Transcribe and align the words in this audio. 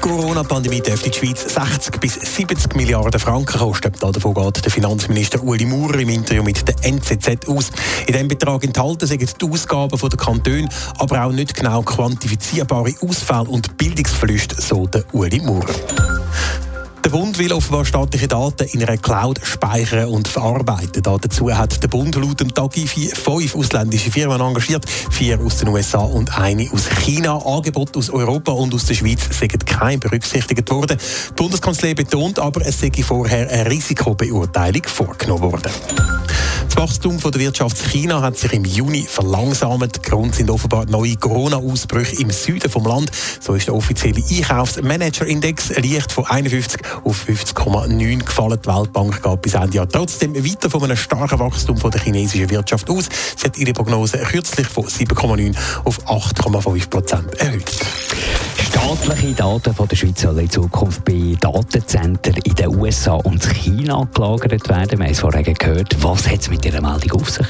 Corona-Pandemie 0.00 0.80
dürfte 0.80 1.10
die 1.10 1.18
Schweiz 1.18 1.54
60 1.54 2.00
bis 2.00 2.14
70 2.14 2.74
Milliarden 2.74 3.20
Franken 3.20 3.58
kosten. 3.58 3.92
Davon 4.00 4.34
geht 4.34 4.64
der 4.64 4.70
Finanzminister 4.70 5.42
Uli 5.42 5.66
Maurer 5.66 5.98
im 5.98 6.08
Interview 6.08 6.42
mit 6.42 6.66
der 6.66 6.74
NZZ 6.82 7.48
aus. 7.48 7.70
In 8.06 8.12
diesem 8.12 8.28
Betrag 8.28 8.64
enthalten 8.64 9.06
sind 9.06 9.40
die 9.40 9.46
Ausgaben 9.46 9.98
der 9.98 10.18
Kantone, 10.18 10.68
aber 10.98 11.24
auch 11.24 11.32
nicht 11.32 11.54
genau 11.54 11.82
quantifizierbare 11.82 12.94
Ausfälle 13.02 13.48
und 13.48 13.76
Bildungsverluste, 13.76 14.60
so 14.60 14.86
der 14.86 15.04
Uli 15.12 15.40
Maurer. 15.40 16.19
Der 17.10 17.18
Bund 17.18 17.38
will 17.40 17.52
offenbar 17.52 17.84
staatliche 17.84 18.28
Daten 18.28 18.68
in 18.68 18.84
einer 18.84 18.96
Cloud 18.96 19.40
speichern 19.42 20.10
und 20.10 20.28
verarbeiten. 20.28 21.02
Dazu 21.02 21.52
hat 21.52 21.82
der 21.82 21.88
Bund 21.88 22.14
laut 22.14 22.38
dem 22.38 22.54
Tagifi 22.54 23.08
fünf 23.08 23.56
ausländische 23.56 24.12
Firmen 24.12 24.40
engagiert, 24.40 24.84
vier 25.10 25.40
aus 25.40 25.56
den 25.56 25.70
USA 25.70 25.98
und 25.98 26.38
eine 26.38 26.70
aus 26.72 26.88
China. 26.88 27.36
Angebote 27.44 27.98
aus 27.98 28.10
Europa 28.10 28.52
und 28.52 28.72
aus 28.74 28.84
der 28.84 28.94
Schweiz 28.94 29.22
sind 29.36 29.66
kein 29.66 29.98
berücksichtigt 29.98 30.70
worden. 30.70 30.98
Die 31.30 31.34
Bundeskanzlei 31.34 31.94
betont 31.94 32.38
aber, 32.38 32.64
es 32.64 32.78
sei 32.78 32.92
vorher 33.02 33.50
eine 33.50 33.68
Risikobeurteilung 33.68 34.84
vorgenommen 34.84 35.42
worden. 35.42 35.72
Wachstum 36.80 37.18
der 37.18 37.34
Wirtschaft 37.38 37.76
China 37.90 38.22
hat 38.22 38.38
sich 38.38 38.54
im 38.54 38.64
Juni 38.64 39.04
verlangsamt. 39.06 40.02
Grund 40.02 40.34
sind 40.34 40.48
offenbar 40.48 40.86
neue 40.86 41.14
Corona-Ausbrüche 41.14 42.22
im 42.22 42.30
Süden 42.30 42.70
vom 42.70 42.86
Land. 42.86 43.10
So 43.38 43.52
ist 43.52 43.66
der 43.66 43.74
offizielle 43.74 44.22
Einkaufsmanager-Index 44.26 45.76
leicht 45.76 46.10
von 46.10 46.24
51 46.24 46.80
auf 47.04 47.26
50,9 47.28 48.24
gefallen. 48.24 48.58
Die 48.64 48.66
Weltbank 48.66 49.22
geht 49.22 49.42
bis 49.42 49.52
Ende 49.52 49.76
Jahr 49.76 49.90
trotzdem 49.90 50.34
weiter 50.34 50.70
von 50.70 50.82
einem 50.84 50.96
starken 50.96 51.38
Wachstum 51.38 51.76
der 51.76 52.00
chinesischen 52.00 52.48
Wirtschaft 52.48 52.88
aus. 52.88 53.10
Sie 53.36 53.44
hat 53.44 53.58
ihre 53.58 53.74
Prognose 53.74 54.16
kürzlich 54.16 54.66
von 54.66 54.84
7,9 54.84 55.54
auf 55.84 55.98
8,5 56.06 56.88
Prozent 56.88 57.34
erhöht. 57.34 57.70
Staatliche 58.70 59.32
Daten 59.34 59.74
von 59.74 59.88
der 59.88 59.96
Schweiz 59.96 60.20
sollen 60.20 60.38
in 60.38 60.48
Zukunft 60.48 61.04
bei 61.04 61.36
Datenzentren 61.40 62.36
in 62.36 62.54
den 62.54 62.78
USA 62.78 63.14
und 63.14 63.44
China 63.52 64.08
gelagert 64.14 64.68
werden. 64.68 64.98
Wir 64.98 65.06
haben 65.06 65.12
es 65.12 65.18
vorhin 65.18 65.54
gehört. 65.54 65.96
Was 66.04 66.28
hat 66.28 66.42
es 66.42 66.50
mit 66.50 66.62
dieser 66.62 66.80
Meldung 66.80 67.20
auf 67.20 67.30
sich? 67.30 67.46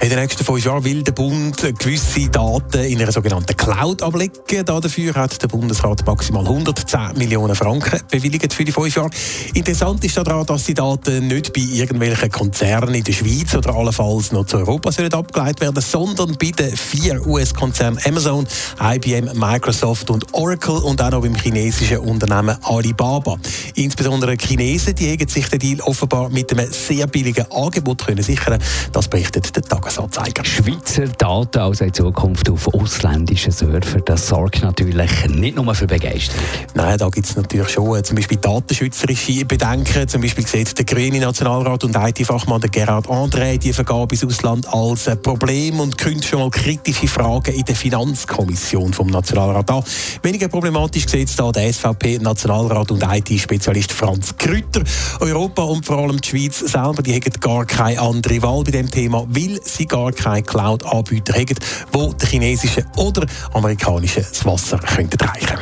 In 0.00 0.08
den 0.08 0.20
nächsten 0.20 0.44
fünf 0.44 0.64
Jahren 0.64 0.84
will 0.84 1.02
der 1.02 1.10
Bund 1.10 1.56
gewisse 1.78 2.28
Daten 2.28 2.84
in 2.84 3.02
einer 3.02 3.10
sogenannten 3.10 3.56
Cloud 3.56 4.00
ablegen. 4.00 4.64
Dafür 4.64 5.14
hat 5.14 5.42
der 5.42 5.48
Bundesrat 5.48 6.06
maximal 6.06 6.46
110 6.46 7.18
Millionen 7.18 7.56
Franken 7.56 8.00
bewilligt 8.08 8.54
für 8.54 8.64
die 8.64 8.72
fünf 8.72 8.94
Jahre. 8.94 9.10
Interessant 9.54 10.04
ist 10.04 10.16
daran, 10.16 10.46
dass 10.46 10.64
die 10.64 10.74
Daten 10.74 11.26
nicht 11.26 11.52
bei 11.52 11.62
irgendwelchen 11.62 12.30
Konzernen 12.30 12.94
in 12.94 13.04
der 13.04 13.12
Schweiz 13.12 13.54
oder 13.56 13.74
allenfalls 13.74 14.30
noch 14.30 14.46
zu 14.46 14.58
Europa 14.58 14.92
sollen 14.92 15.12
abgeleitet 15.12 15.62
werden, 15.62 15.82
sondern 15.82 16.36
bei 16.38 16.52
den 16.52 16.76
vier 16.76 17.26
US-Konzernen 17.26 17.98
Amazon, 18.06 18.46
IBM, 18.80 19.36
Microsoft 19.36 20.10
und 20.10 20.32
Oracle 20.32 20.59
und 20.68 21.02
auch 21.02 21.10
noch 21.10 21.22
beim 21.22 21.34
chinesischen 21.34 21.98
Unternehmen 21.98 22.56
Alibaba. 22.62 23.36
Insbesondere 23.74 24.36
Chinesen, 24.36 24.94
die 24.94 25.12
haben 25.12 25.28
sich 25.28 25.48
den 25.48 25.58
Deal 25.58 25.80
offenbar 25.80 26.28
mit 26.28 26.52
einem 26.52 26.70
sehr 26.70 27.06
billigen 27.06 27.50
Angebot 27.50 28.04
können 28.04 28.22
sichern. 28.22 28.58
Das 28.92 29.08
berichtet 29.08 29.54
der 29.54 29.62
Tagesanzeiger. 29.62 30.44
Schweizer 30.44 31.06
Daten 31.06 31.58
also 31.58 31.84
in 31.84 31.94
Zukunft 31.94 32.48
auf 32.50 32.68
ausländischen 32.74 33.52
Servern, 33.52 34.02
das 34.04 34.28
sorgt 34.28 34.62
natürlich 34.62 35.28
nicht 35.28 35.56
nur 35.56 35.74
für 35.74 35.86
Begeisterung. 35.86 36.44
Nein, 36.74 36.98
da 36.98 37.08
gibt 37.08 37.26
es 37.26 37.36
natürlich 37.36 37.68
schon 37.68 37.98
äh, 37.98 38.02
zum 38.02 38.16
Beispiel 38.16 38.38
datenschützerische 38.38 39.44
Bedenken. 39.44 40.08
Zum 40.08 40.20
Beispiel 40.20 40.46
sieht 40.46 40.76
der 40.76 40.84
grüne 40.84 41.20
Nationalrat 41.20 41.84
und 41.84 41.96
IT-Fachmann 41.96 42.60
Gerhard 42.70 43.06
André 43.06 43.58
die 43.58 43.72
Vergabe 43.72 44.14
ins 44.14 44.24
Ausland 44.24 44.66
als 44.72 45.08
ein 45.08 45.20
Problem 45.22 45.80
und 45.80 45.96
könnte 45.96 46.26
schon 46.26 46.40
mal 46.40 46.50
kritische 46.50 47.08
Fragen 47.08 47.54
in 47.54 47.64
der 47.64 47.74
Finanzkommission 47.74 48.92
vom 48.92 49.08
Nationalrat 49.08 49.70
an. 49.70 49.82
Weniger 50.22 50.48
problematisch 50.50 51.06
sieht 51.06 51.28
es 51.28 51.36
da 51.36 51.50
der 51.52 51.72
SVP-Nationalrat 51.72 52.90
und 52.90 53.02
IT-Spezialist 53.02 53.92
Franz 53.92 54.36
Krütter. 54.36 54.82
Europa 55.20 55.62
und 55.62 55.86
vor 55.86 55.98
allem 55.98 56.20
die 56.20 56.28
Schweiz 56.28 56.58
selber, 56.58 57.02
die 57.02 57.14
haben 57.14 57.40
gar 57.40 57.64
keine 57.64 58.00
andere 58.00 58.42
Wahl 58.42 58.64
bei 58.64 58.72
dem 58.72 58.90
Thema, 58.90 59.24
weil 59.28 59.60
sie 59.64 59.86
gar 59.86 60.12
keine 60.12 60.42
Cloud-Anbieter 60.42 61.34
haben, 61.34 61.54
wo 61.92 62.12
der 62.12 62.28
chinesische 62.28 62.84
oder 62.96 63.26
amerikanische 63.52 64.20
das 64.20 64.44
Wasser 64.44 64.78
könnten 64.78 65.18
reichen 65.20 65.58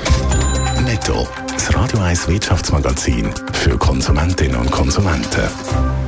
Netto, 0.85 1.27
das 1.53 1.75
Radio 1.75 2.01
1 2.01 2.29
Wirtschaftsmagazin 2.29 3.31
für 3.53 3.77
Konsumentinnen 3.77 4.57
und 4.57 4.71
Konsumenten. 4.71 6.08